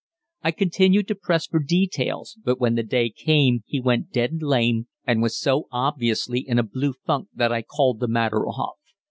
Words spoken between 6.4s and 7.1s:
a blue